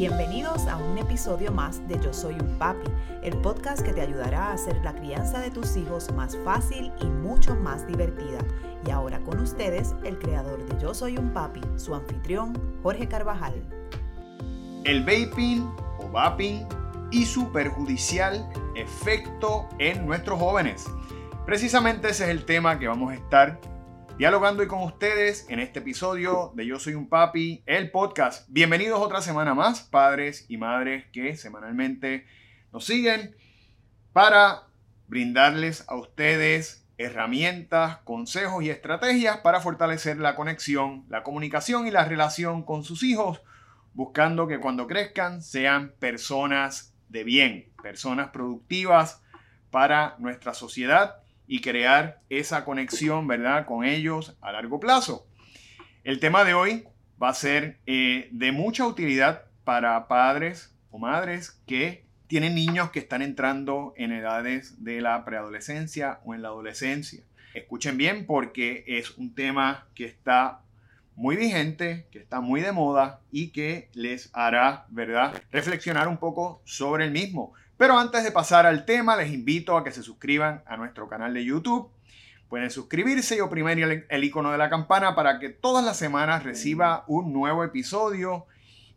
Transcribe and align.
Bienvenidos 0.00 0.66
a 0.66 0.78
un 0.78 0.96
episodio 0.96 1.52
más 1.52 1.86
de 1.86 2.00
Yo 2.00 2.14
Soy 2.14 2.32
un 2.32 2.56
Papi, 2.56 2.90
el 3.22 3.36
podcast 3.42 3.82
que 3.82 3.92
te 3.92 4.00
ayudará 4.00 4.46
a 4.46 4.52
hacer 4.54 4.76
la 4.82 4.94
crianza 4.94 5.40
de 5.40 5.50
tus 5.50 5.76
hijos 5.76 6.10
más 6.14 6.38
fácil 6.42 6.90
y 7.02 7.04
mucho 7.04 7.54
más 7.54 7.86
divertida. 7.86 8.38
Y 8.86 8.92
ahora 8.92 9.20
con 9.20 9.38
ustedes, 9.40 9.94
el 10.02 10.18
creador 10.18 10.64
de 10.64 10.80
Yo 10.80 10.94
Soy 10.94 11.18
un 11.18 11.34
Papi, 11.34 11.60
su 11.76 11.94
anfitrión, 11.94 12.58
Jorge 12.82 13.08
Carvajal. 13.08 13.62
El 14.84 15.04
vaping 15.04 15.70
o 15.98 16.08
vaping 16.10 16.66
y 17.10 17.26
su 17.26 17.52
perjudicial 17.52 18.50
efecto 18.76 19.68
en 19.78 20.06
nuestros 20.06 20.38
jóvenes. 20.38 20.86
Precisamente 21.44 22.08
ese 22.08 22.24
es 22.24 22.30
el 22.30 22.46
tema 22.46 22.78
que 22.78 22.88
vamos 22.88 23.12
a 23.12 23.16
estar 23.16 23.60
dialogando 24.20 24.60
hoy 24.60 24.68
con 24.68 24.82
ustedes 24.82 25.46
en 25.48 25.60
este 25.60 25.78
episodio 25.78 26.52
de 26.54 26.66
Yo 26.66 26.78
Soy 26.78 26.92
un 26.92 27.08
Papi, 27.08 27.62
el 27.64 27.90
podcast. 27.90 28.46
Bienvenidos 28.50 29.00
otra 29.00 29.22
semana 29.22 29.54
más, 29.54 29.80
padres 29.80 30.44
y 30.46 30.58
madres 30.58 31.06
que 31.10 31.38
semanalmente 31.38 32.26
nos 32.70 32.84
siguen 32.84 33.34
para 34.12 34.64
brindarles 35.08 35.88
a 35.88 35.94
ustedes 35.94 36.86
herramientas, 36.98 38.00
consejos 38.04 38.62
y 38.62 38.68
estrategias 38.68 39.38
para 39.38 39.62
fortalecer 39.62 40.18
la 40.18 40.36
conexión, 40.36 41.06
la 41.08 41.22
comunicación 41.22 41.86
y 41.86 41.90
la 41.90 42.04
relación 42.04 42.62
con 42.62 42.84
sus 42.84 43.02
hijos, 43.02 43.40
buscando 43.94 44.46
que 44.46 44.60
cuando 44.60 44.86
crezcan 44.86 45.40
sean 45.40 45.94
personas 45.98 46.94
de 47.08 47.24
bien, 47.24 47.72
personas 47.82 48.28
productivas 48.32 49.22
para 49.70 50.16
nuestra 50.18 50.52
sociedad 50.52 51.19
y 51.50 51.62
crear 51.62 52.20
esa 52.30 52.64
conexión, 52.64 53.26
¿verdad?, 53.26 53.66
con 53.66 53.84
ellos 53.84 54.36
a 54.40 54.52
largo 54.52 54.78
plazo. 54.78 55.26
El 56.04 56.20
tema 56.20 56.44
de 56.44 56.54
hoy 56.54 56.84
va 57.20 57.30
a 57.30 57.34
ser 57.34 57.80
eh, 57.86 58.28
de 58.30 58.52
mucha 58.52 58.86
utilidad 58.86 59.46
para 59.64 60.06
padres 60.06 60.72
o 60.92 60.98
madres 61.00 61.60
que 61.66 62.04
tienen 62.28 62.54
niños 62.54 62.92
que 62.92 63.00
están 63.00 63.20
entrando 63.20 63.94
en 63.96 64.12
edades 64.12 64.84
de 64.84 65.00
la 65.00 65.24
preadolescencia 65.24 66.20
o 66.24 66.36
en 66.36 66.42
la 66.42 66.48
adolescencia. 66.50 67.24
Escuchen 67.52 67.96
bien 67.98 68.26
porque 68.26 68.84
es 68.86 69.18
un 69.18 69.34
tema 69.34 69.88
que 69.96 70.04
está 70.04 70.60
muy 71.16 71.34
vigente, 71.34 72.06
que 72.12 72.20
está 72.20 72.40
muy 72.40 72.60
de 72.60 72.70
moda 72.70 73.22
y 73.32 73.48
que 73.48 73.88
les 73.92 74.30
hará, 74.34 74.86
¿verdad?, 74.88 75.42
reflexionar 75.50 76.06
un 76.06 76.18
poco 76.18 76.62
sobre 76.64 77.06
el 77.06 77.10
mismo. 77.10 77.54
Pero 77.80 77.98
antes 77.98 78.22
de 78.24 78.30
pasar 78.30 78.66
al 78.66 78.84
tema, 78.84 79.16
les 79.16 79.32
invito 79.32 79.74
a 79.74 79.82
que 79.82 79.90
se 79.90 80.02
suscriban 80.02 80.62
a 80.66 80.76
nuestro 80.76 81.08
canal 81.08 81.32
de 81.32 81.46
YouTube. 81.46 81.90
Pueden 82.46 82.70
suscribirse 82.70 83.36
y 83.36 83.40
oprimir 83.40 83.82
el, 83.82 84.04
el 84.06 84.24
icono 84.24 84.52
de 84.52 84.58
la 84.58 84.68
campana 84.68 85.14
para 85.14 85.38
que 85.38 85.48
todas 85.48 85.82
las 85.82 85.96
semanas 85.96 86.44
reciba 86.44 87.04
un 87.08 87.32
nuevo 87.32 87.64
episodio 87.64 88.44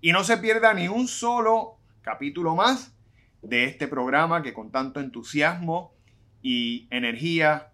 y 0.02 0.11
no 0.11 0.26
se 0.26 0.36
pierda 0.36 0.73
ni 0.73 0.89
un 0.89 1.08
solo 1.08 1.78
capítulo 2.02 2.56
más 2.56 2.94
de 3.42 3.64
este 3.64 3.88
programa 3.88 4.44
que 4.44 4.52
con 4.52 4.70
tanto 4.70 5.00
entusiasmo 5.00 5.94
y 6.42 6.89
energía 6.92 7.72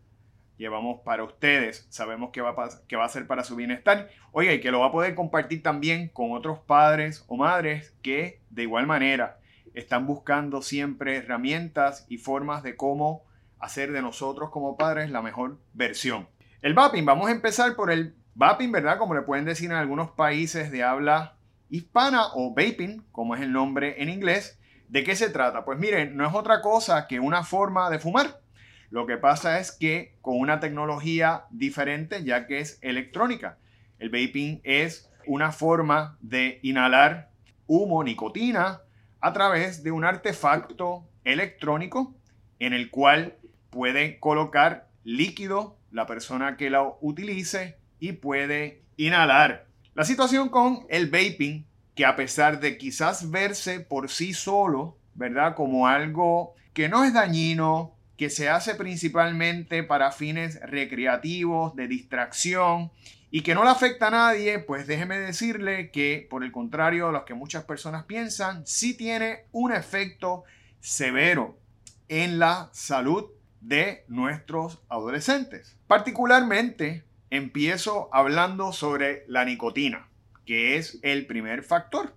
llevamos 0.57 1.01
para 1.03 1.23
ustedes. 1.23 1.87
Sabemos 1.89 2.29
que 2.29 2.41
va, 2.41 2.51
a, 2.51 2.69
que 2.87 2.97
va 2.97 3.05
a 3.05 3.09
ser 3.09 3.25
para 3.25 3.43
su 3.43 3.55
bienestar. 3.55 4.11
Oiga, 4.31 4.53
y 4.53 4.61
que 4.61 4.69
lo 4.69 4.81
va 4.81 4.89
a 4.89 4.91
poder 4.91 5.15
compartir 5.15 5.63
también 5.63 6.09
con 6.09 6.33
otros 6.33 6.59
padres 6.59 7.25
o 7.27 7.35
madres 7.35 7.95
que 8.03 8.41
de 8.51 8.61
igual 8.61 8.85
manera 8.85 9.39
están 9.79 10.05
buscando 10.05 10.61
siempre 10.61 11.17
herramientas 11.17 12.05
y 12.09 12.17
formas 12.17 12.63
de 12.63 12.75
cómo 12.75 13.23
hacer 13.59 13.91
de 13.91 14.01
nosotros 14.01 14.49
como 14.51 14.77
padres 14.77 15.09
la 15.09 15.21
mejor 15.21 15.59
versión. 15.73 16.27
El 16.61 16.73
vaping, 16.73 17.05
vamos 17.05 17.29
a 17.29 17.31
empezar 17.31 17.75
por 17.75 17.91
el 17.91 18.15
vaping, 18.35 18.71
¿verdad? 18.71 18.97
Como 18.97 19.15
le 19.15 19.21
pueden 19.21 19.45
decir 19.45 19.71
en 19.71 19.77
algunos 19.77 20.11
países 20.11 20.71
de 20.71 20.83
habla 20.83 21.37
hispana 21.69 22.27
o 22.33 22.53
vaping, 22.53 23.03
como 23.11 23.35
es 23.35 23.41
el 23.41 23.51
nombre 23.51 24.01
en 24.01 24.09
inglés. 24.09 24.59
¿De 24.87 25.03
qué 25.03 25.15
se 25.15 25.29
trata? 25.29 25.65
Pues 25.65 25.77
miren, 25.77 26.17
no 26.17 26.27
es 26.27 26.33
otra 26.33 26.61
cosa 26.61 27.07
que 27.07 27.19
una 27.19 27.43
forma 27.43 27.89
de 27.89 27.99
fumar. 27.99 28.41
Lo 28.89 29.05
que 29.05 29.17
pasa 29.17 29.59
es 29.59 29.71
que 29.71 30.17
con 30.21 30.39
una 30.39 30.59
tecnología 30.59 31.45
diferente, 31.51 32.23
ya 32.23 32.47
que 32.47 32.59
es 32.59 32.79
electrónica. 32.81 33.57
El 33.99 34.09
vaping 34.09 34.61
es 34.63 35.11
una 35.27 35.51
forma 35.51 36.17
de 36.21 36.59
inhalar 36.63 37.29
humo, 37.67 38.03
nicotina, 38.03 38.81
a 39.21 39.33
través 39.33 39.83
de 39.83 39.91
un 39.91 40.05
artefacto 40.05 41.07
electrónico 41.23 42.15
en 42.59 42.73
el 42.73 42.89
cual 42.89 43.37
puede 43.69 44.19
colocar 44.19 44.89
líquido 45.03 45.77
la 45.91 46.05
persona 46.05 46.57
que 46.57 46.69
lo 46.69 46.97
utilice 47.01 47.77
y 47.99 48.13
puede 48.13 48.83
inhalar. 48.97 49.67
La 49.95 50.03
situación 50.03 50.49
con 50.49 50.85
el 50.89 51.09
vaping, 51.09 51.65
que 51.95 52.05
a 52.05 52.15
pesar 52.15 52.59
de 52.59 52.77
quizás 52.77 53.29
verse 53.31 53.79
por 53.79 54.09
sí 54.09 54.33
solo, 54.33 54.97
¿verdad? 55.15 55.55
Como 55.55 55.87
algo 55.87 56.53
que 56.73 56.87
no 56.87 57.03
es 57.03 57.13
dañino, 57.13 57.95
que 58.15 58.29
se 58.29 58.49
hace 58.49 58.75
principalmente 58.75 59.83
para 59.83 60.11
fines 60.11 60.59
recreativos, 60.61 61.75
de 61.75 61.87
distracción 61.87 62.91
y 63.31 63.41
que 63.41 63.53
no 63.53 63.63
le 63.63 63.69
afecta 63.69 64.07
a 64.07 64.11
nadie, 64.11 64.59
pues 64.59 64.87
déjeme 64.87 65.19
decirle 65.19 65.91
que 65.91 66.27
por 66.29 66.43
el 66.43 66.51
contrario 66.51 67.09
a 67.09 67.11
lo 67.11 67.25
que 67.25 67.35
muchas 67.35 67.63
personas 67.63 68.05
piensan, 68.05 68.65
sí 68.65 68.95
tiene 68.97 69.45
un 69.51 69.71
efecto 69.71 70.43
severo 70.79 71.57
en 72.07 72.39
la 72.39 72.69
salud 72.73 73.25
de 73.61 74.03
nuestros 74.07 74.81
adolescentes. 74.89 75.77
Particularmente 75.87 77.03
empiezo 77.29 78.09
hablando 78.11 78.73
sobre 78.73 79.25
la 79.27 79.45
nicotina, 79.45 80.07
que 80.45 80.77
es 80.77 80.99
el 81.03 81.27
primer 81.27 81.63
factor. 81.63 82.15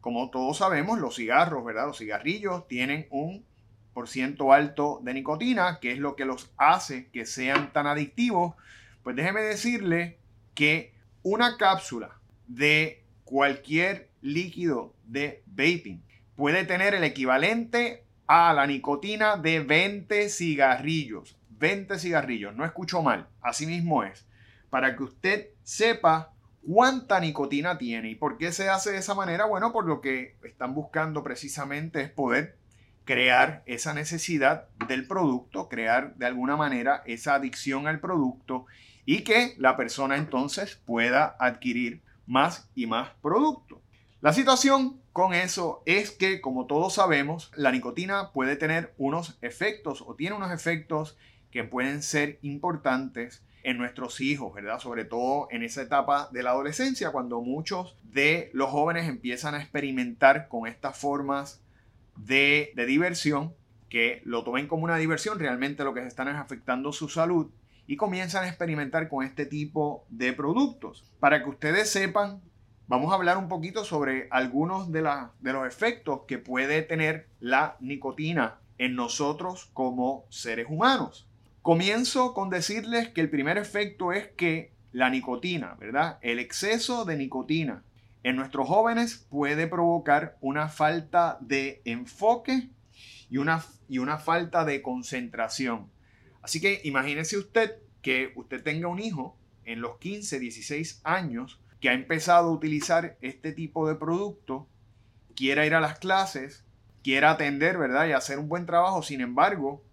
Como 0.00 0.30
todos 0.30 0.58
sabemos, 0.58 0.98
los 0.98 1.16
cigarros, 1.16 1.64
¿verdad? 1.64 1.88
Los 1.88 1.98
cigarrillos 1.98 2.66
tienen 2.68 3.06
un 3.10 3.44
por 3.92 4.08
ciento 4.08 4.52
alto 4.52 5.00
de 5.02 5.12
nicotina, 5.12 5.80
que 5.80 5.92
es 5.92 5.98
lo 5.98 6.14
que 6.14 6.24
los 6.24 6.52
hace 6.56 7.10
que 7.10 7.26
sean 7.26 7.72
tan 7.72 7.86
adictivos. 7.86 8.54
Pues 9.02 9.16
déjeme 9.16 9.40
decirle 9.40 10.17
que 10.58 10.92
una 11.22 11.56
cápsula 11.56 12.18
de 12.48 13.04
cualquier 13.22 14.10
líquido 14.20 14.92
de 15.04 15.44
vaping 15.46 16.02
puede 16.34 16.64
tener 16.64 16.96
el 16.96 17.04
equivalente 17.04 18.02
a 18.26 18.52
la 18.52 18.66
nicotina 18.66 19.36
de 19.36 19.60
20 19.60 20.28
cigarrillos. 20.28 21.38
20 21.50 21.96
cigarrillos, 22.00 22.56
no 22.56 22.64
escucho 22.64 23.02
mal, 23.02 23.28
así 23.40 23.66
mismo 23.66 24.02
es. 24.02 24.26
Para 24.68 24.96
que 24.96 25.04
usted 25.04 25.48
sepa 25.62 26.32
cuánta 26.66 27.20
nicotina 27.20 27.78
tiene 27.78 28.10
y 28.10 28.14
por 28.16 28.36
qué 28.36 28.50
se 28.50 28.68
hace 28.68 28.90
de 28.90 28.98
esa 28.98 29.14
manera. 29.14 29.44
Bueno, 29.44 29.72
por 29.72 29.86
lo 29.86 30.00
que 30.00 30.34
están 30.42 30.74
buscando 30.74 31.22
precisamente 31.22 32.00
es 32.00 32.10
poder 32.10 32.58
crear 33.04 33.62
esa 33.66 33.94
necesidad 33.94 34.66
del 34.88 35.06
producto, 35.06 35.68
crear 35.68 36.16
de 36.16 36.26
alguna 36.26 36.56
manera 36.56 37.04
esa 37.06 37.34
adicción 37.34 37.86
al 37.86 38.00
producto 38.00 38.66
y 39.08 39.22
que 39.22 39.54
la 39.56 39.74
persona 39.74 40.18
entonces 40.18 40.82
pueda 40.84 41.34
adquirir 41.40 42.02
más 42.26 42.68
y 42.74 42.84
más 42.84 43.08
producto. 43.22 43.80
La 44.20 44.34
situación 44.34 45.00
con 45.14 45.32
eso 45.32 45.82
es 45.86 46.10
que, 46.10 46.42
como 46.42 46.66
todos 46.66 46.92
sabemos, 46.92 47.50
la 47.56 47.72
nicotina 47.72 48.32
puede 48.32 48.56
tener 48.56 48.92
unos 48.98 49.38
efectos 49.40 50.04
o 50.06 50.14
tiene 50.14 50.36
unos 50.36 50.52
efectos 50.52 51.16
que 51.50 51.64
pueden 51.64 52.02
ser 52.02 52.38
importantes 52.42 53.42
en 53.62 53.78
nuestros 53.78 54.20
hijos, 54.20 54.52
¿verdad? 54.52 54.78
Sobre 54.78 55.06
todo 55.06 55.48
en 55.50 55.62
esa 55.62 55.80
etapa 55.80 56.28
de 56.30 56.42
la 56.42 56.50
adolescencia, 56.50 57.10
cuando 57.10 57.40
muchos 57.40 57.96
de 58.02 58.50
los 58.52 58.68
jóvenes 58.68 59.08
empiezan 59.08 59.54
a 59.54 59.62
experimentar 59.62 60.48
con 60.48 60.66
estas 60.66 60.98
formas 60.98 61.62
de, 62.14 62.74
diversión, 62.76 63.54
que 63.88 64.20
lo 64.26 64.44
tomen 64.44 64.66
como 64.66 64.84
una 64.84 64.98
diversión, 64.98 65.38
realmente 65.38 65.82
lo 65.82 65.94
que 65.94 66.02
se 66.02 66.08
están 66.08 66.28
es 66.28 66.36
afectando 66.36 66.92
su 66.92 67.08
salud 67.08 67.50
y 67.88 67.96
comienzan 67.96 68.44
a 68.44 68.48
experimentar 68.48 69.08
con 69.08 69.24
este 69.24 69.46
tipo 69.46 70.04
de 70.10 70.34
productos. 70.34 71.10
Para 71.18 71.42
que 71.42 71.48
ustedes 71.48 71.90
sepan, 71.90 72.42
vamos 72.86 73.10
a 73.10 73.14
hablar 73.14 73.38
un 73.38 73.48
poquito 73.48 73.82
sobre 73.82 74.28
algunos 74.30 74.92
de, 74.92 75.00
los 75.00 75.66
efectos 75.66 76.20
que 76.28 76.36
puede 76.36 76.82
tener 76.82 77.28
la 77.40 77.76
nicotina 77.80 78.58
en 78.76 78.94
nosotros 78.94 79.70
como 79.72 80.26
seres 80.28 80.66
humanos. 80.68 81.26
Comienzo 81.62 82.34
con 82.34 82.50
decirles 82.50 83.08
que 83.08 83.22
el 83.22 83.30
primer 83.30 83.56
efecto 83.56 84.12
es 84.12 84.28
que 84.28 84.70
la 84.92 85.08
nicotina, 85.08 85.74
¿verdad? 85.80 86.18
El 86.20 86.40
exceso 86.40 87.06
de 87.06 87.16
nicotina 87.16 87.84
en 88.22 88.36
nuestros 88.36 88.68
jóvenes 88.68 89.26
puede 89.30 89.66
provocar 89.66 90.36
una 90.42 90.68
falta 90.68 91.38
de 91.40 91.80
enfoque 91.86 92.68
y 93.30 93.38
una, 93.38 93.64
y 93.88 93.96
una 93.96 94.18
falta 94.18 94.66
de 94.66 94.82
concentración. 94.82 95.90
Así 96.48 96.62
que 96.62 96.80
imagínese 96.84 97.36
usted 97.36 97.76
que 98.00 98.32
usted 98.34 98.62
tenga 98.62 98.88
un 98.88 99.00
hijo 99.00 99.36
en 99.66 99.82
los 99.82 99.98
15, 99.98 100.38
16 100.38 101.02
años 101.04 101.60
que 101.78 101.90
ha 101.90 101.92
empezado 101.92 102.48
a 102.48 102.52
utilizar 102.52 103.18
este 103.20 103.52
tipo 103.52 103.86
de 103.86 103.96
producto, 103.96 104.66
quiera 105.36 105.66
ir 105.66 105.74
a 105.74 105.80
las 105.80 105.98
clases, 105.98 106.64
quiera 107.04 107.32
atender, 107.32 107.76
¿verdad? 107.76 108.06
Y 108.06 108.12
hacer 108.12 108.38
un 108.38 108.48
buen 108.48 108.64
trabajo, 108.64 109.02
sin 109.02 109.20
embargo, 109.20 109.84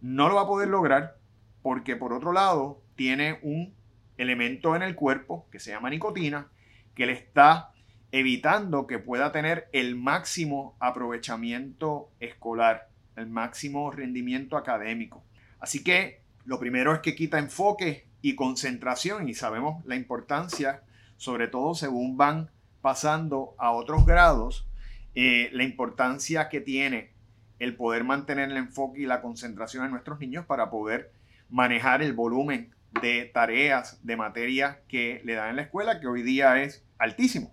no 0.00 0.28
lo 0.28 0.36
va 0.36 0.42
a 0.42 0.46
poder 0.46 0.68
lograr 0.68 1.18
porque 1.60 1.96
por 1.96 2.12
otro 2.12 2.32
lado 2.32 2.80
tiene 2.94 3.40
un 3.42 3.74
elemento 4.16 4.76
en 4.76 4.82
el 4.82 4.94
cuerpo 4.94 5.48
que 5.50 5.58
se 5.58 5.72
llama 5.72 5.90
nicotina 5.90 6.46
que 6.94 7.06
le 7.06 7.14
está 7.14 7.72
evitando 8.12 8.86
que 8.86 9.00
pueda 9.00 9.32
tener 9.32 9.68
el 9.72 9.96
máximo 9.96 10.76
aprovechamiento 10.78 12.12
escolar, 12.20 12.90
el 13.16 13.26
máximo 13.26 13.90
rendimiento 13.90 14.56
académico. 14.56 15.24
Así 15.66 15.82
que 15.82 16.20
lo 16.44 16.60
primero 16.60 16.94
es 16.94 17.00
que 17.00 17.16
quita 17.16 17.40
enfoque 17.40 18.06
y 18.22 18.36
concentración 18.36 19.28
y 19.28 19.34
sabemos 19.34 19.84
la 19.84 19.96
importancia, 19.96 20.84
sobre 21.16 21.48
todo 21.48 21.74
según 21.74 22.16
van 22.16 22.52
pasando 22.82 23.56
a 23.58 23.72
otros 23.72 24.06
grados, 24.06 24.68
eh, 25.16 25.50
la 25.52 25.64
importancia 25.64 26.48
que 26.48 26.60
tiene 26.60 27.10
el 27.58 27.74
poder 27.74 28.04
mantener 28.04 28.52
el 28.52 28.58
enfoque 28.58 29.00
y 29.00 29.06
la 29.06 29.20
concentración 29.20 29.84
en 29.84 29.90
nuestros 29.90 30.20
niños 30.20 30.46
para 30.46 30.70
poder 30.70 31.10
manejar 31.50 32.00
el 32.00 32.12
volumen 32.12 32.72
de 33.02 33.24
tareas, 33.24 33.98
de 34.04 34.16
materia 34.16 34.82
que 34.86 35.20
le 35.24 35.34
dan 35.34 35.50
en 35.50 35.56
la 35.56 35.62
escuela, 35.62 35.98
que 35.98 36.06
hoy 36.06 36.22
día 36.22 36.62
es 36.62 36.84
altísimo. 36.96 37.52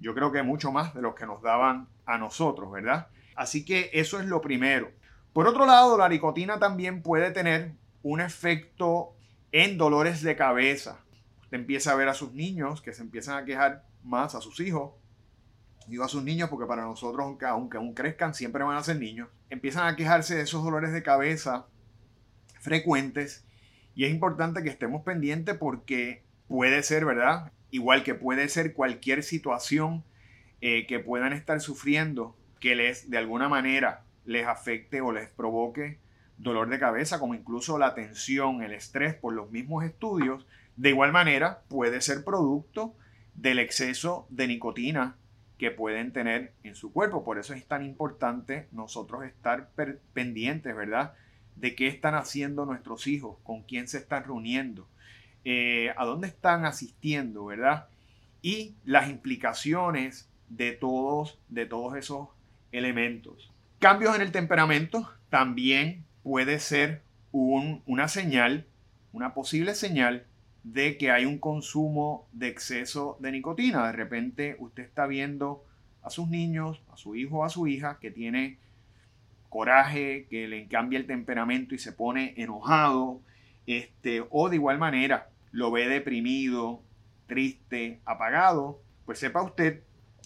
Yo 0.00 0.12
creo 0.12 0.32
que 0.32 0.42
mucho 0.42 0.72
más 0.72 0.92
de 0.92 1.02
lo 1.02 1.14
que 1.14 1.24
nos 1.24 1.40
daban 1.40 1.86
a 2.04 2.18
nosotros, 2.18 2.72
¿verdad? 2.72 3.06
Así 3.36 3.64
que 3.64 3.90
eso 3.92 4.18
es 4.18 4.26
lo 4.26 4.40
primero. 4.40 4.90
Por 5.38 5.46
otro 5.46 5.66
lado, 5.66 5.96
la 5.96 6.08
nicotina 6.08 6.58
también 6.58 7.00
puede 7.00 7.30
tener 7.30 7.70
un 8.02 8.20
efecto 8.20 9.14
en 9.52 9.78
dolores 9.78 10.20
de 10.22 10.34
cabeza. 10.34 10.98
Usted 11.42 11.58
empieza 11.58 11.92
a 11.92 11.94
ver 11.94 12.08
a 12.08 12.14
sus 12.14 12.32
niños 12.32 12.82
que 12.82 12.92
se 12.92 13.02
empiezan 13.02 13.36
a 13.36 13.44
quejar 13.44 13.84
más, 14.02 14.34
a 14.34 14.40
sus 14.40 14.58
hijos, 14.58 14.94
digo 15.86 16.02
a 16.02 16.08
sus 16.08 16.24
niños 16.24 16.50
porque 16.50 16.66
para 16.66 16.82
nosotros, 16.82 17.24
aunque, 17.24 17.46
aunque 17.46 17.76
aún 17.76 17.94
crezcan, 17.94 18.34
siempre 18.34 18.64
van 18.64 18.78
a 18.78 18.82
ser 18.82 18.98
niños, 18.98 19.28
empiezan 19.48 19.86
a 19.86 19.94
quejarse 19.94 20.34
de 20.34 20.42
esos 20.42 20.64
dolores 20.64 20.92
de 20.92 21.04
cabeza 21.04 21.66
frecuentes 22.58 23.44
y 23.94 24.06
es 24.06 24.10
importante 24.10 24.64
que 24.64 24.70
estemos 24.70 25.04
pendientes 25.04 25.56
porque 25.56 26.24
puede 26.48 26.82
ser, 26.82 27.04
¿verdad? 27.04 27.52
Igual 27.70 28.02
que 28.02 28.16
puede 28.16 28.48
ser 28.48 28.72
cualquier 28.74 29.22
situación 29.22 30.02
eh, 30.62 30.84
que 30.88 30.98
puedan 30.98 31.32
estar 31.32 31.60
sufriendo 31.60 32.34
que 32.58 32.74
les 32.74 33.08
de 33.08 33.18
alguna 33.18 33.48
manera 33.48 34.02
les 34.28 34.46
afecte 34.46 35.00
o 35.00 35.10
les 35.10 35.30
provoque 35.30 35.98
dolor 36.36 36.68
de 36.68 36.78
cabeza, 36.78 37.18
como 37.18 37.34
incluso 37.34 37.78
la 37.78 37.94
tensión, 37.94 38.62
el 38.62 38.72
estrés 38.72 39.14
por 39.14 39.32
los 39.32 39.50
mismos 39.50 39.84
estudios, 39.84 40.46
de 40.76 40.90
igual 40.90 41.12
manera 41.12 41.62
puede 41.68 42.02
ser 42.02 42.24
producto 42.24 42.94
del 43.34 43.58
exceso 43.58 44.26
de 44.28 44.46
nicotina 44.46 45.16
que 45.56 45.70
pueden 45.70 46.12
tener 46.12 46.52
en 46.62 46.74
su 46.74 46.92
cuerpo. 46.92 47.24
Por 47.24 47.38
eso 47.38 47.54
es 47.54 47.66
tan 47.66 47.82
importante 47.82 48.68
nosotros 48.70 49.24
estar 49.24 49.70
pendientes, 50.12 50.76
¿verdad? 50.76 51.14
De 51.56 51.74
qué 51.74 51.86
están 51.86 52.14
haciendo 52.14 52.66
nuestros 52.66 53.06
hijos, 53.06 53.38
con 53.44 53.62
quién 53.62 53.88
se 53.88 53.96
están 53.96 54.24
reuniendo, 54.24 54.86
eh, 55.46 55.94
a 55.96 56.04
dónde 56.04 56.28
están 56.28 56.66
asistiendo, 56.66 57.46
¿verdad? 57.46 57.88
Y 58.42 58.74
las 58.84 59.08
implicaciones 59.08 60.28
de 60.50 60.72
todos, 60.72 61.38
de 61.48 61.64
todos 61.64 61.96
esos 61.96 62.28
elementos. 62.72 63.50
Cambios 63.78 64.16
en 64.16 64.22
el 64.22 64.32
temperamento 64.32 65.08
también 65.30 66.04
puede 66.24 66.58
ser 66.58 67.02
una 67.30 68.08
señal, 68.08 68.66
una 69.12 69.34
posible 69.34 69.76
señal 69.76 70.26
de 70.64 70.98
que 70.98 71.12
hay 71.12 71.24
un 71.24 71.38
consumo 71.38 72.26
de 72.32 72.48
exceso 72.48 73.16
de 73.20 73.30
nicotina. 73.30 73.86
De 73.86 73.92
repente 73.92 74.56
usted 74.58 74.82
está 74.82 75.06
viendo 75.06 75.64
a 76.02 76.10
sus 76.10 76.28
niños, 76.28 76.82
a 76.92 76.96
su 76.96 77.14
hijo 77.14 77.38
o 77.38 77.44
a 77.44 77.50
su 77.50 77.68
hija 77.68 77.98
que 78.00 78.10
tiene 78.10 78.58
coraje, 79.48 80.26
que 80.28 80.48
le 80.48 80.66
cambia 80.66 80.98
el 80.98 81.06
temperamento 81.06 81.76
y 81.76 81.78
se 81.78 81.92
pone 81.92 82.34
enojado, 82.36 83.20
este, 83.66 84.24
o 84.28 84.48
de 84.48 84.56
igual 84.56 84.78
manera 84.78 85.28
lo 85.52 85.70
ve 85.70 85.86
deprimido, 85.86 86.82
triste, 87.28 88.00
apagado, 88.04 88.82
pues 89.06 89.20
sepa 89.20 89.40
usted 89.42 89.82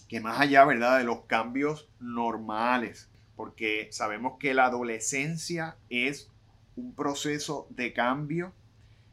que 0.07 0.19
más 0.19 0.39
allá, 0.39 0.65
¿verdad?, 0.65 0.97
de 0.97 1.03
los 1.03 1.21
cambios 1.25 1.87
normales, 1.99 3.09
porque 3.35 3.89
sabemos 3.91 4.37
que 4.39 4.53
la 4.53 4.65
adolescencia 4.65 5.77
es 5.89 6.29
un 6.75 6.93
proceso 6.93 7.67
de 7.69 7.93
cambio 7.93 8.53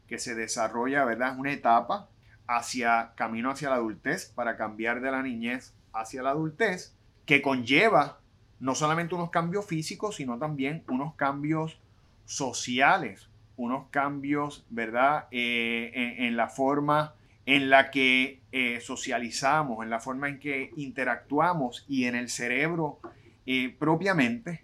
que 0.07 0.19
se 0.19 0.35
desarrolla, 0.35 1.05
¿verdad? 1.05 1.33
Es 1.33 1.39
una 1.39 1.53
etapa 1.53 2.09
hacia 2.47 3.13
camino 3.15 3.51
hacia 3.51 3.69
la 3.69 3.75
adultez 3.75 4.31
para 4.35 4.57
cambiar 4.57 5.01
de 5.01 5.11
la 5.11 5.23
niñez 5.23 5.73
hacia 5.93 6.21
la 6.21 6.31
adultez 6.31 6.95
que 7.25 7.41
conlleva 7.41 8.19
no 8.59 8.75
solamente 8.75 9.15
unos 9.15 9.31
cambios 9.31 9.65
físicos, 9.65 10.17
sino 10.17 10.37
también 10.37 10.83
unos 10.87 11.15
cambios 11.15 11.79
sociales, 12.25 13.29
unos 13.57 13.87
cambios, 13.89 14.65
¿verdad? 14.69 15.27
Eh, 15.31 16.17
en, 16.19 16.37
la 16.37 16.47
forma 16.47 17.15
en 17.45 17.69
la 17.69 17.89
que 17.89 18.41
eh, 18.51 18.79
socializamos, 18.81 19.83
en 19.83 19.89
la 19.89 19.99
forma 19.99 20.29
en 20.29 20.39
que 20.39 20.71
interactuamos 20.75 21.85
y 21.87 22.05
en 22.05 22.15
el 22.15 22.29
cerebro 22.29 22.99
eh, 23.45 23.75
propiamente. 23.77 24.63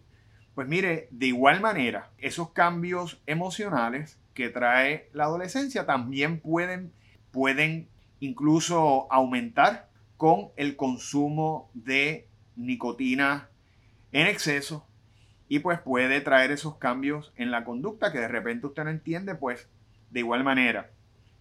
Pues 0.56 0.68
mire, 0.68 1.08
de 1.12 1.28
igual 1.28 1.62
manera, 1.62 2.10
esos 2.18 2.52
cambios 2.52 3.22
emocionales 3.26 4.18
que 4.34 4.50
trae 4.50 5.10
la 5.14 5.26
adolescencia 5.26 5.86
también 5.86 6.40
pueden, 6.40 6.92
pueden 7.32 7.88
incluso 8.20 9.12
aumentar 9.12 9.90
con 10.18 10.50
el 10.56 10.76
consumo 10.76 11.70
de 11.74 12.28
nicotina 12.56 13.50
en 14.12 14.28
exceso 14.28 14.88
y 15.48 15.60
pues 15.60 15.80
puede 15.80 16.22
traer 16.22 16.52
esos 16.52 16.76
cambios 16.78 17.32
en 17.36 17.52
la 17.52 17.64
conducta 17.64 18.12
que 18.12 18.20
de 18.20 18.28
repente 18.28 18.68
usted 18.68 18.84
no 18.84 18.90
entiende, 18.90 19.36
pues 19.36 19.70
de 20.10 20.20
igual 20.20 20.44
manera, 20.44 20.90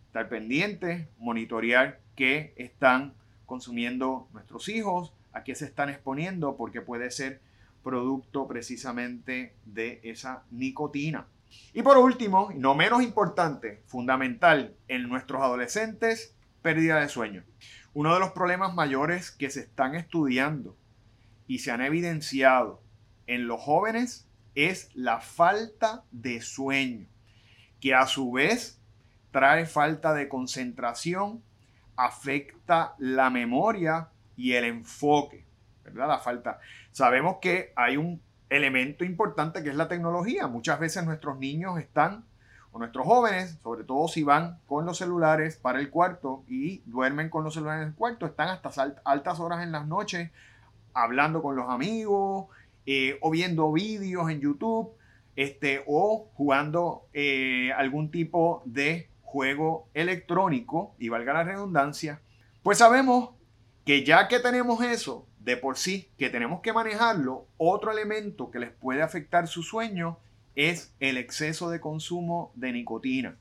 estar 0.06 0.28
pendiente, 0.28 1.08
monitorear 1.18 2.00
qué 2.14 2.54
están 2.56 3.14
consumiendo 3.46 4.28
nuestros 4.32 4.68
hijos, 4.68 5.12
a 5.36 5.44
qué 5.44 5.54
se 5.54 5.66
están 5.66 5.90
exponiendo, 5.90 6.56
porque 6.56 6.80
puede 6.80 7.10
ser 7.10 7.42
producto 7.82 8.48
precisamente 8.48 9.54
de 9.66 10.00
esa 10.02 10.44
nicotina. 10.50 11.26
Y 11.74 11.82
por 11.82 11.98
último, 11.98 12.50
no 12.56 12.74
menos 12.74 13.02
importante, 13.02 13.82
fundamental 13.86 14.74
en 14.88 15.06
nuestros 15.08 15.42
adolescentes, 15.42 16.34
pérdida 16.62 17.00
de 17.00 17.10
sueño. 17.10 17.44
Uno 17.92 18.14
de 18.14 18.20
los 18.20 18.30
problemas 18.30 18.74
mayores 18.74 19.30
que 19.30 19.50
se 19.50 19.60
están 19.60 19.94
estudiando 19.94 20.74
y 21.46 21.58
se 21.58 21.70
han 21.70 21.82
evidenciado 21.82 22.82
en 23.26 23.46
los 23.46 23.60
jóvenes 23.60 24.26
es 24.54 24.88
la 24.94 25.20
falta 25.20 26.02
de 26.12 26.40
sueño, 26.40 27.06
que 27.78 27.94
a 27.94 28.06
su 28.06 28.32
vez 28.32 28.80
trae 29.32 29.66
falta 29.66 30.14
de 30.14 30.30
concentración, 30.30 31.42
afecta 31.94 32.94
la 32.98 33.28
memoria 33.28 34.08
y 34.36 34.52
el 34.52 34.64
enfoque, 34.64 35.44
¿verdad? 35.84 36.08
La 36.08 36.18
falta. 36.18 36.60
Sabemos 36.92 37.36
que 37.40 37.72
hay 37.76 37.96
un 37.96 38.20
elemento 38.48 39.04
importante 39.04 39.62
que 39.62 39.70
es 39.70 39.76
la 39.76 39.88
tecnología. 39.88 40.46
Muchas 40.46 40.78
veces 40.78 41.04
nuestros 41.04 41.38
niños 41.38 41.78
están, 41.78 42.24
o 42.72 42.78
nuestros 42.78 43.06
jóvenes, 43.06 43.58
sobre 43.62 43.84
todo 43.84 44.06
si 44.08 44.22
van 44.22 44.58
con 44.66 44.84
los 44.84 44.98
celulares 44.98 45.56
para 45.56 45.80
el 45.80 45.90
cuarto 45.90 46.44
y 46.46 46.82
duermen 46.86 47.30
con 47.30 47.44
los 47.44 47.54
celulares 47.54 47.82
en 47.82 47.88
el 47.88 47.94
cuarto, 47.94 48.26
están 48.26 48.48
hasta 48.48 48.70
altas 49.04 49.40
horas 49.40 49.62
en 49.62 49.72
las 49.72 49.86
noches 49.86 50.30
hablando 50.92 51.42
con 51.42 51.56
los 51.56 51.68
amigos 51.68 52.46
eh, 52.86 53.18
o 53.20 53.30
viendo 53.30 53.72
vídeos 53.72 54.30
en 54.30 54.40
YouTube 54.40 54.92
este, 55.36 55.84
o 55.86 56.30
jugando 56.34 57.06
eh, 57.12 57.70
algún 57.76 58.10
tipo 58.10 58.62
de 58.64 59.10
juego 59.22 59.88
electrónico, 59.92 60.94
y 60.98 61.10
valga 61.10 61.34
la 61.34 61.44
redundancia, 61.44 62.22
pues 62.62 62.78
sabemos 62.78 63.30
que 63.86 64.02
ya 64.02 64.26
que 64.26 64.40
tenemos 64.40 64.82
eso, 64.82 65.28
de 65.38 65.56
por 65.56 65.78
sí 65.78 66.10
que 66.18 66.28
tenemos 66.28 66.60
que 66.60 66.72
manejarlo, 66.72 67.46
otro 67.56 67.92
elemento 67.92 68.50
que 68.50 68.58
les 68.58 68.72
puede 68.72 69.00
afectar 69.00 69.46
su 69.46 69.62
sueño 69.62 70.18
es 70.56 70.92
el 70.98 71.16
exceso 71.16 71.70
de 71.70 71.78
consumo 71.78 72.50
de 72.56 72.72
nicotina. 72.72 73.38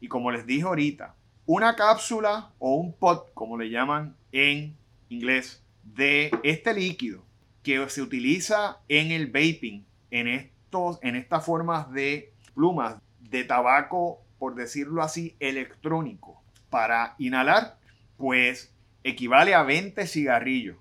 Y 0.00 0.08
como 0.08 0.32
les 0.32 0.46
dije 0.46 0.64
ahorita, 0.64 1.14
una 1.46 1.76
cápsula 1.76 2.50
o 2.58 2.74
un 2.74 2.92
pot, 2.92 3.32
como 3.34 3.56
le 3.56 3.70
llaman 3.70 4.16
en 4.32 4.76
inglés, 5.10 5.62
de 5.84 6.32
este 6.42 6.74
líquido 6.74 7.24
que 7.62 7.88
se 7.88 8.02
utiliza 8.02 8.80
en 8.88 9.12
el 9.12 9.28
vaping, 9.28 9.86
en, 10.10 10.26
estos, 10.26 10.98
en 11.02 11.14
estas 11.14 11.44
formas 11.44 11.92
de 11.92 12.32
plumas 12.52 12.96
de 13.20 13.44
tabaco, 13.44 14.20
por 14.40 14.56
decirlo 14.56 15.02
así, 15.02 15.36
electrónico, 15.38 16.42
para 16.68 17.14
inhalar, 17.18 17.78
pues 18.16 18.73
equivale 19.04 19.54
a 19.54 19.62
20 19.62 20.06
cigarrillos. 20.06 20.76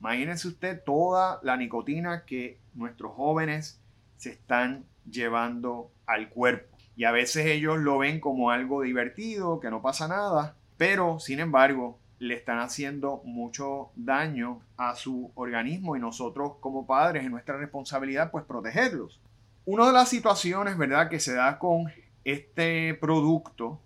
Imagínense 0.00 0.48
usted 0.48 0.82
toda 0.84 1.40
la 1.42 1.56
nicotina 1.56 2.24
que 2.24 2.58
nuestros 2.74 3.12
jóvenes 3.12 3.80
se 4.16 4.30
están 4.30 4.84
llevando 5.10 5.90
al 6.06 6.28
cuerpo. 6.28 6.76
Y 6.96 7.04
a 7.04 7.10
veces 7.10 7.46
ellos 7.46 7.78
lo 7.78 7.98
ven 7.98 8.20
como 8.20 8.50
algo 8.50 8.82
divertido, 8.82 9.60
que 9.60 9.70
no 9.70 9.82
pasa 9.82 10.06
nada, 10.06 10.56
pero 10.76 11.18
sin 11.18 11.40
embargo 11.40 11.98
le 12.18 12.34
están 12.34 12.60
haciendo 12.60 13.20
mucho 13.24 13.90
daño 13.96 14.60
a 14.76 14.94
su 14.94 15.32
organismo 15.34 15.96
y 15.96 16.00
nosotros 16.00 16.52
como 16.60 16.86
padres 16.86 17.24
en 17.24 17.32
nuestra 17.32 17.56
responsabilidad 17.56 18.30
pues 18.30 18.44
protegerlos. 18.44 19.20
Una 19.64 19.86
de 19.86 19.92
las 19.92 20.08
situaciones, 20.08 20.78
¿verdad?, 20.78 21.08
que 21.08 21.18
se 21.18 21.34
da 21.34 21.58
con 21.58 21.90
este 22.24 22.94
producto 22.94 23.80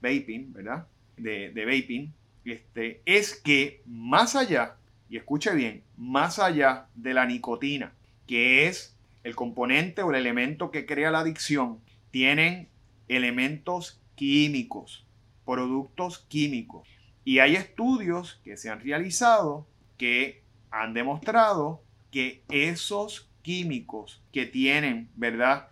vaping, 0.00 0.52
¿verdad? 0.52 0.86
De, 1.16 1.50
de 1.50 1.64
vaping, 1.64 2.12
este, 2.52 3.02
es 3.06 3.34
que 3.34 3.82
más 3.86 4.36
allá, 4.36 4.76
y 5.08 5.16
escuche 5.16 5.54
bien, 5.54 5.82
más 5.96 6.38
allá 6.38 6.86
de 6.94 7.14
la 7.14 7.26
nicotina, 7.26 7.92
que 8.26 8.66
es 8.66 8.96
el 9.24 9.34
componente 9.34 10.02
o 10.02 10.10
el 10.10 10.16
elemento 10.16 10.70
que 10.70 10.86
crea 10.86 11.10
la 11.10 11.20
adicción, 11.20 11.80
tienen 12.10 12.68
elementos 13.08 14.00
químicos, 14.14 15.04
productos 15.44 16.18
químicos. 16.28 16.88
Y 17.24 17.40
hay 17.40 17.56
estudios 17.56 18.40
que 18.44 18.56
se 18.56 18.70
han 18.70 18.80
realizado 18.80 19.66
que 19.96 20.42
han 20.70 20.94
demostrado 20.94 21.82
que 22.10 22.42
esos 22.48 23.28
químicos 23.42 24.22
que 24.32 24.46
tienen, 24.46 25.08
¿verdad? 25.16 25.68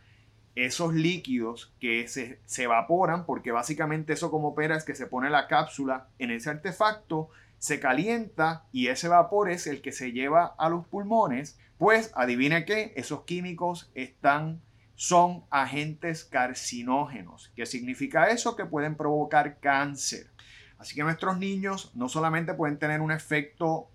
Esos 0.54 0.94
líquidos 0.94 1.72
que 1.80 2.06
se, 2.06 2.38
se, 2.46 2.62
evaporan, 2.64 3.26
porque 3.26 3.50
básicamente 3.50 4.12
eso 4.12 4.30
como 4.30 4.48
opera 4.48 4.76
es 4.76 4.84
que 4.84 4.94
se 4.94 5.06
pone 5.06 5.30
la 5.30 5.48
cápsula 5.48 6.08
en 6.18 6.30
ese 6.30 6.50
artefacto, 6.50 7.28
se 7.58 7.80
calienta 7.80 8.66
y 8.72 8.88
ese 8.88 9.08
vapor 9.08 9.50
es 9.50 9.66
el 9.66 9.80
que 9.80 9.90
se 9.90 10.12
lleva 10.12 10.54
a 10.58 10.68
los 10.68 10.86
pulmones, 10.86 11.58
pues 11.78 12.12
adivine 12.14 12.64
qué, 12.64 12.92
esos 12.96 13.22
químicos 13.24 13.90
están 13.94 14.60
son 14.96 15.44
agentes 15.50 16.24
carcinógenos. 16.24 17.52
¿Qué 17.56 17.66
significa 17.66 18.30
eso? 18.30 18.56
Que 18.56 18.64
pueden 18.64 18.96
provocar 18.96 19.58
cáncer. 19.58 20.30
Así 20.78 20.94
que 20.94 21.02
nuestros 21.02 21.38
niños 21.38 21.90
no 21.94 22.08
solamente 22.08 22.54
pueden 22.54 22.78
tener 22.78 23.00
un 23.00 23.10
efecto 23.10 23.88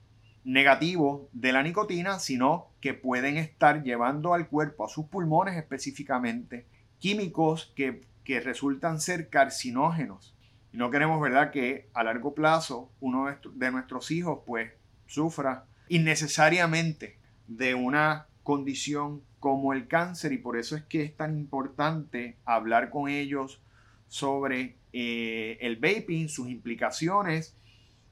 negativo 0.44 1.30
de 1.34 1.52
la 1.52 1.64
nicotina, 1.64 2.20
sino 2.20 2.68
que 2.82 2.94
pueden 2.94 3.38
estar 3.38 3.84
llevando 3.84 4.34
al 4.34 4.48
cuerpo, 4.48 4.86
a 4.86 4.90
sus 4.90 5.06
pulmones 5.06 5.58
específicamente, 5.58 6.66
químicos 7.00 7.72
que, 7.76 8.02
que 8.24 8.40
resultan 8.40 9.00
ser 9.00 9.30
carcinógenos. 9.30 10.36
Y 10.72 10.78
no 10.78 10.92
queremos, 10.92 11.20
¿verdad?, 11.22 11.52
que 11.52 11.90
a 11.94 12.04
largo 12.04 12.34
plazo 12.34 12.92
uno 13.00 13.28
de 13.54 13.72
nuestros 13.72 14.12
hijos 14.12 14.40
pues 14.46 14.72
sufra 15.08 15.66
innecesariamente 15.88 17.18
de 17.48 17.74
una 17.74 18.28
condición 18.44 19.24
como 19.40 19.74
el 19.74 19.88
cáncer 19.88 20.34
y 20.34 20.38
por 20.38 20.58
eso 20.58 20.76
es 20.76 20.84
que 20.84 21.04
es 21.04 21.16
tan 21.16 21.38
importante 21.38 22.38
hablar 22.46 22.90
con 22.90 23.10
ellos 23.10 23.62
sobre 24.08 24.78
eh, 24.92 25.58
el 25.62 25.78
vaping, 25.78 26.30
sus 26.30 26.50
implicaciones 26.50 27.56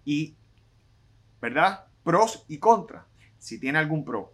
y, 0.05 0.35
¿verdad? 1.41 1.86
Pros 2.07 2.45
y 2.47 2.57
contras, 2.57 3.03
si 3.37 3.59
tiene 3.59 3.79
algún 3.79 4.05
pro. 4.05 4.31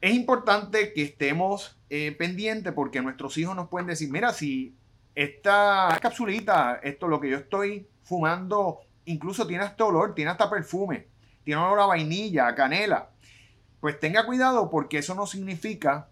Es 0.00 0.12
importante 0.12 0.92
que 0.92 1.04
estemos 1.04 1.78
eh, 1.88 2.10
pendientes 2.18 2.72
porque 2.72 3.00
nuestros 3.00 3.38
hijos 3.38 3.54
nos 3.54 3.68
pueden 3.68 3.86
decir, 3.86 4.10
mira, 4.10 4.32
si 4.32 4.74
esta 5.14 5.96
capsulita, 6.02 6.80
esto 6.82 7.06
lo 7.06 7.20
que 7.20 7.30
yo 7.30 7.36
estoy 7.36 7.86
fumando, 8.02 8.80
incluso 9.04 9.46
tiene 9.46 9.66
este 9.66 9.84
olor, 9.84 10.16
tiene 10.16 10.32
hasta 10.32 10.50
perfume, 10.50 11.06
tiene 11.44 11.60
olor 11.60 11.78
a 11.78 11.86
vainilla, 11.86 12.48
a 12.48 12.56
canela. 12.56 13.10
Pues 13.78 14.00
tenga 14.00 14.26
cuidado 14.26 14.68
porque 14.68 14.98
eso 14.98 15.14
no 15.14 15.28
significa 15.28 16.08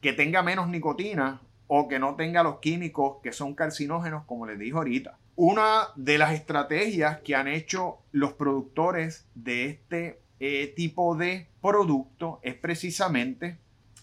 que 0.00 0.12
tenga 0.12 0.44
menos 0.44 0.68
nicotina 0.68 1.42
o 1.66 1.88
que 1.88 1.98
no 1.98 2.14
tenga 2.14 2.44
los 2.44 2.60
químicos 2.60 3.16
que 3.24 3.32
son 3.32 3.56
carcinógenos, 3.56 4.24
como 4.24 4.46
les 4.46 4.56
dije 4.56 4.76
ahorita. 4.76 5.18
Una 5.34 5.88
de 5.96 6.16
las 6.16 6.32
estrategias 6.32 7.22
que 7.22 7.34
han 7.34 7.48
hecho 7.48 7.98
los 8.12 8.34
productores 8.34 9.26
de 9.34 9.64
este 9.66 10.27
eh, 10.40 10.72
tipo 10.76 11.16
de 11.16 11.48
producto 11.60 12.40
es 12.42 12.54
precisamente 12.54 13.58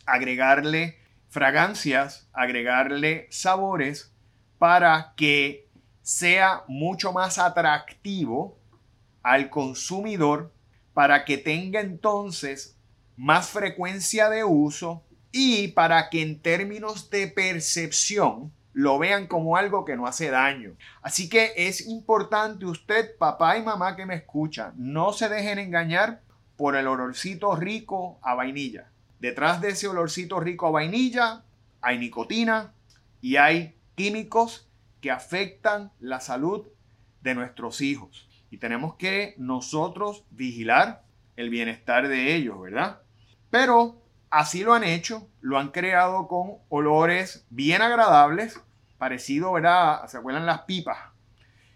agregarle 0.05 0.97
fragancias, 1.29 2.27
agregarle 2.33 3.27
sabores 3.29 4.13
para 4.57 5.13
que 5.15 5.67
sea 6.01 6.63
mucho 6.67 7.11
más 7.13 7.39
atractivo 7.39 8.57
al 9.23 9.49
consumidor, 9.49 10.53
para 10.93 11.25
que 11.25 11.37
tenga 11.37 11.81
entonces 11.81 12.77
más 13.17 13.49
frecuencia 13.49 14.29
de 14.29 14.43
uso 14.43 15.03
y 15.31 15.69
para 15.69 16.09
que 16.09 16.21
en 16.21 16.39
términos 16.39 17.09
de 17.09 17.27
percepción 17.27 18.53
lo 18.71 18.99
vean 18.99 19.27
como 19.27 19.57
algo 19.57 19.85
que 19.85 19.95
no 19.95 20.05
hace 20.05 20.29
daño. 20.29 20.75
Así 21.01 21.29
que 21.29 21.53
es 21.55 21.87
importante 21.87 22.65
usted, 22.65 23.17
papá 23.17 23.57
y 23.57 23.63
mamá 23.63 23.95
que 23.95 24.05
me 24.05 24.15
escuchan, 24.15 24.73
no 24.77 25.13
se 25.13 25.29
dejen 25.29 25.59
engañar 25.59 26.21
por 26.57 26.75
el 26.75 26.87
olorcito 26.87 27.55
rico 27.55 28.19
a 28.21 28.35
vainilla. 28.35 28.89
Detrás 29.19 29.61
de 29.61 29.69
ese 29.69 29.87
olorcito 29.87 30.39
rico 30.39 30.67
a 30.67 30.71
vainilla 30.71 31.43
hay 31.81 31.97
nicotina 31.97 32.73
y 33.21 33.37
hay 33.37 33.75
químicos 33.95 34.67
que 35.01 35.11
afectan 35.11 35.91
la 35.99 36.19
salud 36.19 36.67
de 37.21 37.35
nuestros 37.35 37.81
hijos. 37.81 38.27
Y 38.51 38.57
tenemos 38.57 38.95
que 38.95 39.35
nosotros 39.37 40.23
vigilar 40.31 41.03
el 41.35 41.49
bienestar 41.49 42.07
de 42.07 42.35
ellos, 42.35 42.59
¿verdad? 42.59 43.01
Pero 43.49 44.05
Así 44.35 44.65
lo 44.65 44.73
han 44.73 44.83
hecho, 44.83 45.29
lo 45.39 45.57
han 45.57 45.69
creado 45.69 46.27
con 46.27 46.57
olores 46.67 47.45
bien 47.49 47.81
agradables, 47.81 48.61
parecido, 48.97 49.53
¿verdad? 49.53 50.05
¿Se 50.07 50.17
acuerdan 50.17 50.45
las 50.45 50.63
pipas? 50.63 50.97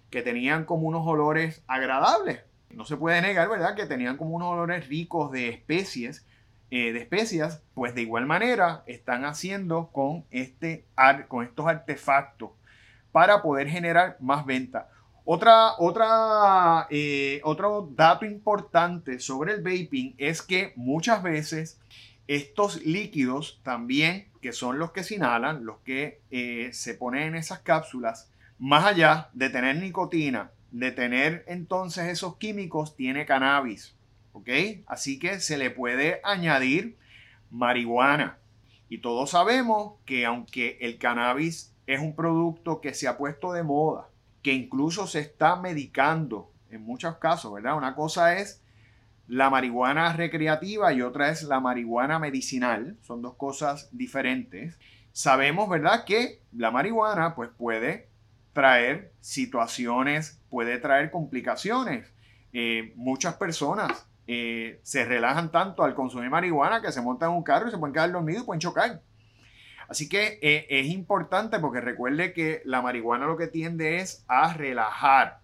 Que 0.09 0.21
tenían 0.21 0.65
como 0.65 0.85
unos 0.85 1.07
olores 1.07 1.63
agradables. 1.67 2.41
No 2.71 2.85
se 2.85 2.97
puede 2.97 3.21
negar, 3.21 3.49
¿verdad? 3.49 3.75
Que 3.75 3.85
tenían 3.85 4.17
como 4.17 4.35
unos 4.35 4.49
olores 4.53 4.87
ricos 4.87 5.31
de 5.31 5.49
especies, 5.49 6.25
eh, 6.71 6.93
de 6.93 6.99
especias. 6.99 7.63
Pues 7.73 7.95
de 7.95 8.01
igual 8.01 8.25
manera 8.25 8.83
están 8.85 9.25
haciendo 9.25 9.89
con, 9.91 10.25
este, 10.31 10.85
con 11.27 11.45
estos 11.45 11.67
artefactos 11.67 12.51
para 13.11 13.41
poder 13.41 13.69
generar 13.69 14.17
más 14.19 14.45
venta. 14.45 14.89
Otra, 15.25 15.73
otra, 15.77 16.87
eh, 16.89 17.41
otro 17.43 17.89
dato 17.95 18.25
importante 18.25 19.19
sobre 19.19 19.53
el 19.53 19.61
vaping 19.61 20.15
es 20.17 20.41
que 20.41 20.73
muchas 20.75 21.21
veces 21.21 21.79
estos 22.27 22.83
líquidos 22.85 23.59
también, 23.63 24.29
que 24.41 24.53
son 24.53 24.79
los 24.79 24.91
que 24.91 25.03
se 25.03 25.15
inhalan, 25.15 25.65
los 25.65 25.79
que 25.79 26.21
eh, 26.31 26.69
se 26.73 26.93
ponen 26.93 27.23
en 27.23 27.35
esas 27.35 27.59
cápsulas, 27.59 28.31
más 28.57 28.85
allá 28.85 29.29
de 29.33 29.49
tener 29.49 29.75
nicotina, 29.77 30.51
de 30.71 30.91
tener 30.91 31.43
entonces 31.47 32.07
esos 32.07 32.37
químicos, 32.37 32.95
tiene 32.95 33.25
cannabis. 33.25 33.95
¿Ok? 34.33 34.49
Así 34.85 35.19
que 35.19 35.39
se 35.39 35.57
le 35.57 35.69
puede 35.71 36.21
añadir 36.23 36.97
marihuana. 37.49 38.37
Y 38.87 38.99
todos 38.99 39.31
sabemos 39.31 39.93
que 40.05 40.25
aunque 40.25 40.77
el 40.81 40.97
cannabis 40.97 41.73
es 41.87 41.99
un 41.99 42.15
producto 42.15 42.81
que 42.81 42.93
se 42.93 43.07
ha 43.07 43.17
puesto 43.17 43.51
de 43.53 43.63
moda, 43.63 44.09
que 44.41 44.53
incluso 44.53 45.07
se 45.07 45.19
está 45.19 45.55
medicando 45.55 46.51
en 46.69 46.83
muchos 46.83 47.17
casos, 47.17 47.53
¿verdad? 47.53 47.77
Una 47.77 47.95
cosa 47.95 48.37
es 48.37 48.61
la 49.27 49.49
marihuana 49.49 50.13
recreativa 50.13 50.91
y 50.93 51.01
otra 51.01 51.29
es 51.29 51.43
la 51.43 51.59
marihuana 51.59 52.19
medicinal. 52.19 52.97
Son 53.01 53.21
dos 53.21 53.35
cosas 53.35 53.89
diferentes. 53.91 54.77
Sabemos, 55.11 55.69
¿verdad?, 55.69 56.03
que 56.05 56.41
la 56.51 56.71
marihuana 56.71 57.35
pues 57.35 57.49
puede 57.55 58.09
traer 58.53 59.13
situaciones, 59.21 60.38
puede 60.49 60.77
traer 60.79 61.11
complicaciones. 61.11 62.11
Eh, 62.53 62.93
muchas 62.95 63.35
personas 63.35 64.07
eh, 64.27 64.79
se 64.83 65.05
relajan 65.05 65.51
tanto 65.51 65.83
al 65.83 65.95
consumir 65.95 66.29
marihuana 66.29 66.81
que 66.81 66.91
se 66.91 67.01
montan 67.01 67.29
en 67.31 67.37
un 67.37 67.43
carro 67.43 67.67
y 67.67 67.71
se 67.71 67.77
pueden 67.77 67.93
quedar 67.93 68.11
dormidos 68.11 68.43
y 68.43 68.45
pueden 68.45 68.59
chocar. 68.59 69.01
Así 69.87 70.07
que 70.07 70.39
eh, 70.41 70.67
es 70.69 70.87
importante 70.87 71.59
porque 71.59 71.81
recuerde 71.81 72.33
que 72.33 72.61
la 72.65 72.81
marihuana 72.81 73.25
lo 73.25 73.37
que 73.37 73.47
tiende 73.47 73.97
es 73.97 74.23
a 74.27 74.53
relajar, 74.53 75.39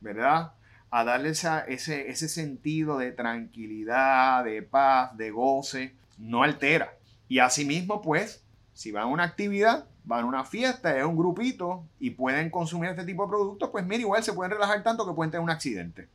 ¿verdad? 0.00 0.52
a 0.92 1.04
darle 1.04 1.30
ese, 1.30 1.64
ese 2.10 2.28
sentido 2.28 2.98
de 2.98 3.12
tranquilidad, 3.12 4.44
de 4.44 4.62
paz, 4.62 5.16
de 5.16 5.30
goce, 5.30 5.94
no 6.18 6.42
altera. 6.42 6.92
Y 7.28 7.38
asimismo, 7.38 8.02
pues, 8.02 8.44
si 8.74 8.92
van 8.92 9.04
a 9.04 9.06
una 9.06 9.24
actividad, 9.24 9.86
van 10.04 10.24
a 10.24 10.26
una 10.26 10.44
fiesta, 10.44 10.96
es 10.96 11.04
un 11.04 11.16
grupito 11.16 11.84
y 11.98 12.10
pueden 12.10 12.50
consumir 12.50 12.90
este 12.90 13.04
tipo 13.04 13.24
de 13.24 13.30
productos, 13.30 13.70
pues 13.70 13.86
mira, 13.86 14.00
igual 14.00 14.22
se 14.22 14.32
pueden 14.32 14.52
relajar 14.52 14.82
tanto 14.82 15.06
que 15.06 15.14
pueden 15.14 15.30
tener 15.30 15.44
un 15.44 15.50
accidente. 15.50 16.08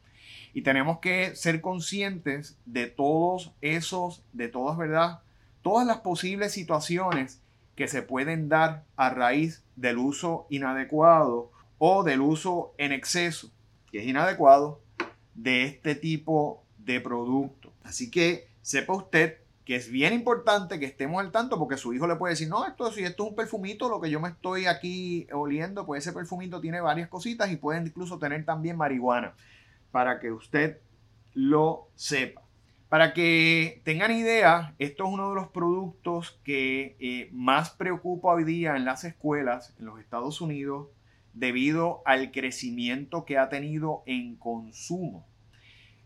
Y 0.53 0.62
tenemos 0.62 1.00
que 1.00 1.36
ser 1.36 1.62
conscientes 1.62 2.58
de 2.65 2.88
todos 2.88 3.53
esos, 3.62 4.24
de 4.34 4.48
todas, 4.48 4.77
¿verdad? 4.77 5.20
Todas 5.62 5.86
las 5.86 5.98
posibles 5.98 6.51
situaciones 6.51 7.41
que 7.75 7.88
se 7.88 8.01
pueden 8.01 8.50
dar 8.50 8.84
a 8.96 9.10
raíz 9.10 9.63
del 9.75 9.98
uso 9.98 10.48
inadecuado 10.50 11.51
o 11.77 12.03
del 12.03 12.22
uso 12.22 12.74
en 12.77 12.91
exceso 12.91 13.51
que 13.91 14.00
es 14.00 14.06
inadecuado 14.06 14.82
de 15.34 15.65
este 15.65 15.96
tipo 15.96 16.63
de 16.77 17.00
producto. 17.01 17.72
Así 17.84 18.12
que 18.12 18.48
sepa 18.62 18.94
usted 18.94 19.38
que 19.68 19.76
es 19.76 19.92
bien 19.92 20.14
importante 20.14 20.80
que 20.80 20.86
estemos 20.86 21.20
al 21.20 21.34
tanto 21.34 21.60
porque 21.60 21.76
su 21.76 21.94
hijo 21.94 22.08
le 22.08 22.16
puede 22.16 22.36
decir, 22.36 22.48
no, 22.48 22.66
esto 22.66 22.90
si 22.90 23.04
esto 23.04 23.26
es 23.26 23.30
un 23.32 23.36
perfumito, 23.36 23.90
lo 23.90 24.00
que 24.00 24.10
yo 24.10 24.22
me 24.22 24.30
estoy 24.30 24.66
aquí 24.66 25.28
oliendo, 25.34 25.86
pues 25.86 26.08
ese 26.08 26.16
perfumito 26.16 26.62
tiene 26.62 26.80
varias 26.80 27.10
cositas 27.10 27.52
y 27.52 27.58
pueden 27.58 27.86
incluso 27.86 28.18
tener 28.18 28.46
también 28.46 28.78
marihuana, 28.78 29.36
para 29.92 30.22
que 30.22 30.32
usted 30.32 30.80
lo 31.34 31.90
sepa. 31.96 32.44
Para 32.88 33.14
que 33.14 33.82
tengan 33.84 34.12
idea, 34.12 34.74
esto 34.80 35.06
es 35.06 35.14
uno 35.14 35.32
de 35.32 35.36
los 35.36 35.50
productos 35.50 36.40
que 36.46 36.96
eh, 37.02 37.30
más 37.34 37.72
preocupa 37.72 38.30
hoy 38.30 38.46
día 38.46 38.78
en 38.78 38.86
las 38.86 39.04
escuelas 39.04 39.76
en 39.80 39.88
los 39.88 40.00
Estados 40.00 40.40
Unidos 40.40 40.88
debido 41.34 42.04
al 42.06 42.32
crecimiento 42.32 43.26
que 43.26 43.38
ha 43.38 43.50
tenido 43.50 44.04
en 44.06 44.38
consumo. 44.38 45.28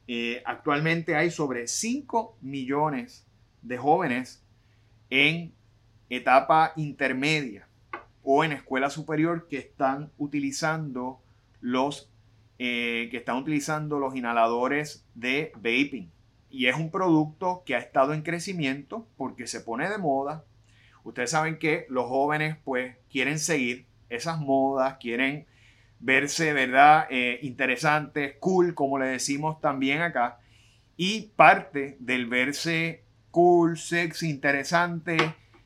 Eh, 0.08 0.42
actualmente 0.48 1.16
hay 1.16 1.30
sobre 1.30 1.68
5 1.68 2.40
millones 2.42 3.28
de 3.62 3.78
jóvenes 3.78 4.44
en 5.10 5.54
etapa 6.10 6.74
intermedia 6.76 7.68
o 8.24 8.44
en 8.44 8.52
escuela 8.52 8.90
superior 8.90 9.48
que 9.48 9.58
están 9.58 10.12
utilizando 10.18 11.22
los 11.60 12.12
eh, 12.64 13.08
que 13.10 13.18
están 13.18 13.38
utilizando 13.38 13.98
los 13.98 14.16
inhaladores 14.16 15.04
de 15.16 15.52
vaping. 15.56 16.12
Y 16.52 16.68
es 16.68 16.76
un 16.76 16.92
producto 16.92 17.64
que 17.66 17.74
ha 17.74 17.80
estado 17.80 18.14
en 18.14 18.22
crecimiento 18.22 19.08
porque 19.18 19.48
se 19.48 19.62
pone 19.62 19.90
de 19.90 19.98
moda. 19.98 20.44
Ustedes 21.04 21.32
saben 21.32 21.58
que 21.58 21.88
los 21.90 22.06
jóvenes 22.06 22.58
pues 22.64 22.98
quieren 23.10 23.40
seguir 23.40 23.88
esas 24.10 24.40
modas, 24.40 24.98
quieren 25.00 25.48
verse, 26.00 26.54
¿verdad? 26.54 27.08
Eh, 27.10 27.40
interesantes, 27.42 28.36
cool, 28.40 28.76
como 28.76 29.00
le 29.00 29.08
decimos 29.08 29.60
también 29.60 30.02
acá. 30.02 30.40
Y 30.98 31.32
parte 31.36 31.98
del 32.00 32.28
verse 32.28 33.04
cool, 33.32 33.78
sexy, 33.78 34.30
interesante, 34.30 35.18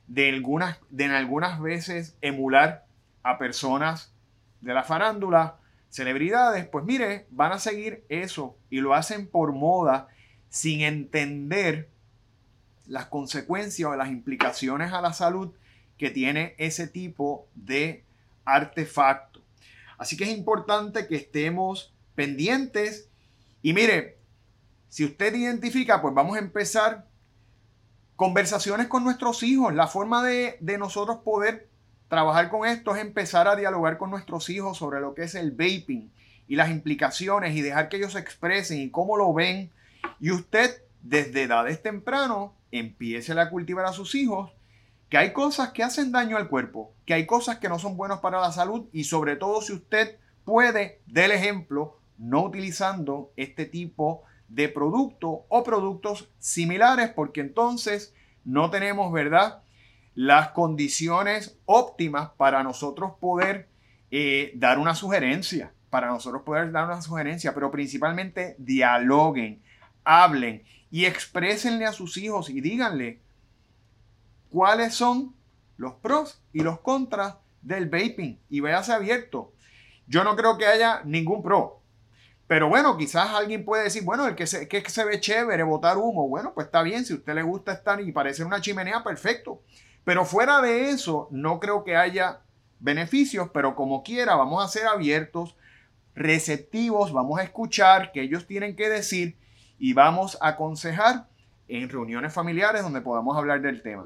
de 0.07 0.29
algunas, 0.29 0.79
de 0.89 1.05
algunas 1.05 1.59
veces 1.59 2.15
emular 2.21 2.85
a 3.23 3.37
personas 3.37 4.13
de 4.61 4.73
la 4.73 4.83
farándula, 4.83 5.57
celebridades, 5.89 6.67
pues 6.67 6.85
mire, 6.85 7.27
van 7.31 7.51
a 7.51 7.59
seguir 7.59 8.05
eso 8.09 8.57
y 8.69 8.81
lo 8.81 8.93
hacen 8.93 9.27
por 9.27 9.53
moda 9.53 10.07
sin 10.49 10.81
entender 10.81 11.89
las 12.87 13.07
consecuencias 13.07 13.89
o 13.89 13.95
las 13.95 14.09
implicaciones 14.09 14.93
a 14.93 15.01
la 15.01 15.13
salud 15.13 15.53
que 15.97 16.11
tiene 16.11 16.55
ese 16.57 16.87
tipo 16.87 17.47
de 17.55 18.03
artefacto. 18.43 19.41
Así 19.97 20.17
que 20.17 20.25
es 20.25 20.37
importante 20.37 21.07
que 21.07 21.15
estemos 21.15 21.93
pendientes. 22.15 23.09
Y 23.61 23.73
mire, 23.73 24.17
si 24.89 25.05
usted 25.05 25.33
identifica, 25.33 26.01
pues 26.01 26.13
vamos 26.13 26.35
a 26.35 26.39
empezar 26.39 27.07
conversaciones 28.15 28.87
con 28.87 29.03
nuestros 29.03 29.43
hijos. 29.43 29.73
La 29.73 29.87
forma 29.87 30.23
de, 30.23 30.57
de 30.59 30.77
nosotros 30.77 31.17
poder 31.23 31.67
trabajar 32.07 32.49
con 32.49 32.67
esto 32.67 32.95
es 32.95 33.01
empezar 33.01 33.47
a 33.47 33.55
dialogar 33.55 33.97
con 33.97 34.09
nuestros 34.09 34.49
hijos 34.49 34.77
sobre 34.77 35.01
lo 35.01 35.13
que 35.13 35.23
es 35.23 35.35
el 35.35 35.51
vaping 35.51 36.11
y 36.47 36.55
las 36.55 36.69
implicaciones 36.69 37.55
y 37.55 37.61
dejar 37.61 37.89
que 37.89 37.97
ellos 37.97 38.13
se 38.13 38.19
expresen 38.19 38.79
y 38.79 38.89
cómo 38.89 39.17
lo 39.17 39.33
ven. 39.33 39.71
Y 40.19 40.31
usted 40.31 40.83
desde 41.01 41.43
edades 41.43 41.81
temprano 41.81 42.53
empiece 42.71 43.39
a 43.39 43.49
cultivar 43.49 43.85
a 43.85 43.93
sus 43.93 44.15
hijos 44.15 44.51
que 45.09 45.17
hay 45.17 45.33
cosas 45.33 45.69
que 45.69 45.83
hacen 45.83 46.11
daño 46.11 46.37
al 46.37 46.49
cuerpo, 46.49 46.93
que 47.05 47.13
hay 47.13 47.25
cosas 47.25 47.59
que 47.59 47.69
no 47.69 47.79
son 47.79 47.95
buenas 47.95 48.19
para 48.19 48.41
la 48.41 48.51
salud 48.51 48.87
y 48.91 49.03
sobre 49.03 49.35
todo 49.35 49.61
si 49.61 49.73
usted 49.73 50.17
puede, 50.43 50.99
del 51.05 51.31
ejemplo, 51.31 51.99
no 52.17 52.43
utilizando 52.43 53.31
este 53.35 53.65
tipo 53.65 54.23
de 54.23 54.34
producto 54.73 55.45
o 55.49 55.63
productos 55.63 56.29
similares 56.39 57.09
porque 57.09 57.41
entonces 57.41 58.13
no 58.43 58.69
tenemos, 58.69 59.11
¿verdad? 59.11 59.63
Las 60.13 60.49
condiciones 60.49 61.59
óptimas 61.65 62.29
para 62.37 62.63
nosotros 62.63 63.13
poder 63.19 63.69
eh, 64.11 64.51
dar 64.55 64.77
una 64.79 64.95
sugerencia, 64.95 65.73
para 65.89 66.07
nosotros 66.07 66.43
poder 66.43 66.71
dar 66.71 66.85
una 66.85 67.01
sugerencia, 67.01 67.53
pero 67.53 67.71
principalmente 67.71 68.55
dialoguen, 68.59 69.61
hablen 70.03 70.63
y 70.91 71.05
exprésenle 71.05 71.85
a 71.85 71.91
sus 71.91 72.17
hijos 72.17 72.49
y 72.49 72.61
díganle, 72.61 73.21
cuáles 74.49 74.93
son 74.93 75.35
los 75.75 75.95
pros 75.95 76.41
y 76.53 76.61
los 76.61 76.79
contras 76.79 77.35
del 77.61 77.89
vaping 77.89 78.39
y 78.49 78.59
véase 78.61 78.93
abierto. 78.93 79.53
Yo 80.07 80.23
no 80.23 80.35
creo 80.35 80.57
que 80.57 80.65
haya 80.65 81.01
ningún 81.03 81.41
pro. 81.41 81.74
Pero 82.47 82.69
bueno, 82.69 82.95
quizás 82.97 83.29
alguien 83.31 83.65
puede 83.65 83.85
decir, 83.85 84.03
bueno, 84.03 84.27
el 84.27 84.35
que 84.35 84.45
se, 84.45 84.67
que 84.67 84.87
se 84.87 85.03
ve 85.03 85.19
chévere, 85.19 85.63
botar 85.63 85.97
humo. 85.97 86.27
Bueno, 86.27 86.53
pues 86.53 86.67
está 86.67 86.83
bien, 86.83 87.03
si 87.03 87.13
a 87.13 87.15
usted 87.17 87.33
le 87.33 87.41
gusta 87.41 87.73
estar 87.73 87.99
y 87.99 88.11
parecer 88.11 88.45
una 88.45 88.61
chimenea, 88.61 89.03
perfecto. 89.03 89.61
Pero 90.03 90.25
fuera 90.25 90.61
de 90.61 90.91
eso, 90.91 91.27
no 91.31 91.59
creo 91.59 91.83
que 91.83 91.95
haya 91.95 92.41
beneficios, 92.79 93.49
pero 93.51 93.75
como 93.75 94.03
quiera, 94.03 94.35
vamos 94.35 94.63
a 94.63 94.67
ser 94.67 94.85
abiertos, 94.85 95.55
receptivos, 96.13 97.11
vamos 97.11 97.39
a 97.39 97.43
escuchar 97.43 98.11
qué 98.11 98.21
ellos 98.21 98.45
tienen 98.45 98.75
que 98.75 98.89
decir 98.89 99.37
y 99.79 99.93
vamos 99.93 100.37
a 100.39 100.49
aconsejar 100.49 101.27
en 101.67 101.89
reuniones 101.89 102.31
familiares 102.31 102.83
donde 102.83 103.01
podamos 103.01 103.35
hablar 103.35 103.61
del 103.61 103.81
tema. 103.81 104.05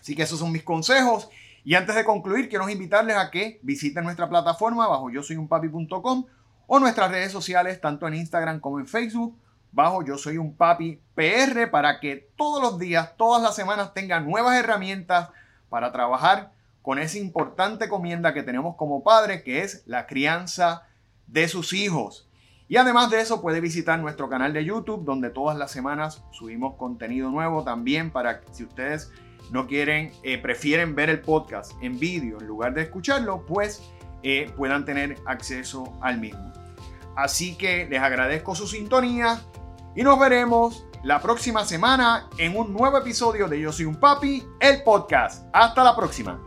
Así 0.00 0.16
que 0.16 0.22
esos 0.22 0.38
son 0.38 0.50
mis 0.50 0.62
consejos. 0.62 1.28
Y 1.62 1.74
antes 1.74 1.94
de 1.94 2.04
concluir, 2.04 2.48
quiero 2.48 2.68
invitarles 2.68 3.16
a 3.16 3.30
que 3.30 3.58
visiten 3.62 4.04
nuestra 4.04 4.28
plataforma 4.28 4.86
bajo 4.86 5.10
yo 5.10 5.22
soy 5.22 5.36
un 5.36 5.48
papi.com 5.48 6.26
o 6.66 6.78
nuestras 6.78 7.10
redes 7.10 7.32
sociales, 7.32 7.80
tanto 7.80 8.06
en 8.08 8.14
Instagram 8.14 8.60
como 8.60 8.78
en 8.78 8.86
Facebook, 8.86 9.38
bajo 9.72 10.04
yo 10.04 10.16
soy 10.16 10.38
un 10.38 10.56
papi 10.56 11.00
PR, 11.14 11.70
para 11.70 12.00
que 12.00 12.30
todos 12.36 12.62
los 12.62 12.78
días, 12.78 13.16
todas 13.16 13.42
las 13.42 13.56
semanas 13.56 13.92
tengan 13.92 14.28
nuevas 14.28 14.56
herramientas 14.56 15.30
para 15.68 15.92
trabajar 15.92 16.52
con 16.82 16.98
esa 16.98 17.18
importante 17.18 17.88
comienda 17.88 18.34
que 18.34 18.42
tenemos 18.42 18.76
como 18.76 19.02
padre, 19.02 19.42
que 19.42 19.62
es 19.62 19.82
la 19.86 20.06
crianza 20.06 20.82
de 21.26 21.48
sus 21.48 21.72
hijos. 21.72 22.28
Y 22.68 22.76
además 22.76 23.10
de 23.10 23.20
eso, 23.20 23.42
puede 23.42 23.60
visitar 23.60 23.98
nuestro 23.98 24.28
canal 24.28 24.52
de 24.52 24.64
YouTube, 24.64 25.04
donde 25.04 25.30
todas 25.30 25.56
las 25.58 25.70
semanas 25.70 26.22
subimos 26.30 26.76
contenido 26.76 27.30
nuevo 27.30 27.64
también 27.64 28.10
para 28.10 28.40
que 28.40 28.52
si 28.52 28.64
ustedes 28.64 29.10
no 29.50 29.66
quieren, 29.66 30.12
eh, 30.22 30.38
prefieren 30.38 30.94
ver 30.94 31.10
el 31.10 31.20
podcast 31.20 31.72
en 31.82 31.98
vídeo 31.98 32.40
en 32.40 32.46
lugar 32.46 32.74
de 32.74 32.82
escucharlo, 32.82 33.44
pues 33.46 33.82
eh, 34.24 34.50
puedan 34.56 34.84
tener 34.84 35.18
acceso 35.26 35.92
al 36.00 36.18
mismo. 36.18 36.52
Así 37.16 37.56
que 37.56 37.86
les 37.88 38.00
agradezco 38.00 38.56
su 38.56 38.66
sintonía 38.66 39.40
y 39.94 40.02
nos 40.02 40.18
veremos 40.18 40.86
la 41.04 41.20
próxima 41.20 41.64
semana 41.64 42.28
en 42.38 42.56
un 42.56 42.72
nuevo 42.72 42.98
episodio 42.98 43.46
de 43.46 43.60
Yo 43.60 43.70
Soy 43.70 43.84
un 43.84 43.96
Papi, 43.96 44.42
el 44.58 44.82
podcast. 44.82 45.46
Hasta 45.52 45.84
la 45.84 45.94
próxima. 45.94 46.42